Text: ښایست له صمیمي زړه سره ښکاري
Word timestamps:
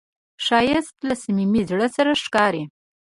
ښایست 0.45 0.97
له 1.07 1.15
صمیمي 1.23 1.61
زړه 1.69 1.87
سره 1.95 2.11
ښکاري 2.23 2.63